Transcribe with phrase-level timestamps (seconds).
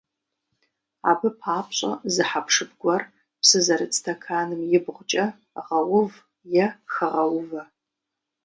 [1.09, 3.03] Абы папщӀэ зы хьэпшып гуэр
[3.39, 5.25] псы зэрыт стэканым ибгъукӀэ
[5.67, 6.13] гъэув
[6.63, 7.63] е хэгъэувэ.